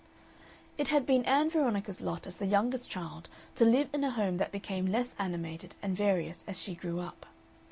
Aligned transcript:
It 0.79 0.87
had 0.87 1.05
been 1.05 1.23
Ann 1.25 1.51
Veronica's 1.51 2.01
lot 2.01 2.25
as 2.25 2.37
the 2.37 2.47
youngest 2.47 2.89
child 2.89 3.29
to 3.53 3.65
live 3.65 3.87
in 3.93 4.03
a 4.03 4.09
home 4.09 4.37
that 4.37 4.51
became 4.51 4.87
less 4.87 5.15
animated 5.19 5.75
and 5.83 5.95
various 5.95 6.43
as 6.47 6.57
she 6.59 6.73
grew 6.73 6.99
up. 6.99 7.27